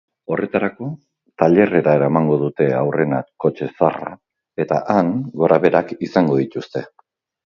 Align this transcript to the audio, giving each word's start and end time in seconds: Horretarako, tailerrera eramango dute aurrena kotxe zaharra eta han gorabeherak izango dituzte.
Horretarako, 0.35 0.85
tailerrera 1.41 1.91
eramango 1.97 2.37
dute 2.43 2.69
aurrena 2.77 3.19
kotxe 3.45 3.67
zaharra 3.73 4.15
eta 4.65 4.81
han 4.95 5.11
gorabeherak 5.43 5.93
izango 6.09 6.41
dituzte. 6.43 6.87